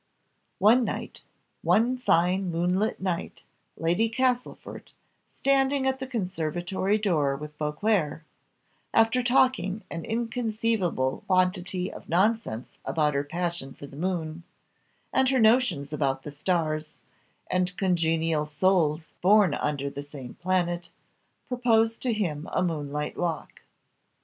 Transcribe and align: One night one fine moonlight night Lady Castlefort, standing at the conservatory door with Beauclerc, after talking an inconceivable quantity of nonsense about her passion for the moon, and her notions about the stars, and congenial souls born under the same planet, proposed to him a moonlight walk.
One 0.57 0.83
night 0.83 1.21
one 1.61 1.95
fine 1.95 2.49
moonlight 2.49 2.99
night 2.99 3.43
Lady 3.77 4.09
Castlefort, 4.09 4.93
standing 5.29 5.85
at 5.85 5.99
the 5.99 6.07
conservatory 6.07 6.97
door 6.97 7.35
with 7.35 7.55
Beauclerc, 7.59 8.23
after 8.95 9.21
talking 9.21 9.83
an 9.91 10.03
inconceivable 10.03 11.23
quantity 11.27 11.93
of 11.93 12.09
nonsense 12.09 12.71
about 12.83 13.13
her 13.13 13.23
passion 13.23 13.75
for 13.75 13.85
the 13.85 13.95
moon, 13.95 14.41
and 15.13 15.29
her 15.29 15.39
notions 15.39 15.93
about 15.93 16.23
the 16.23 16.31
stars, 16.31 16.97
and 17.51 17.77
congenial 17.77 18.47
souls 18.47 19.13
born 19.21 19.53
under 19.53 19.87
the 19.87 20.01
same 20.01 20.33
planet, 20.33 20.89
proposed 21.47 22.01
to 22.01 22.11
him 22.11 22.49
a 22.51 22.63
moonlight 22.63 23.17
walk. 23.19 23.61